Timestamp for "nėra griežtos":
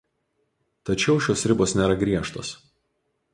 1.81-2.55